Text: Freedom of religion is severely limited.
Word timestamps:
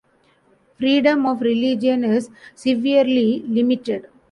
Freedom 0.79 1.27
of 1.27 1.41
religion 1.41 2.03
is 2.03 2.31
severely 2.55 3.43
limited. 3.47 4.07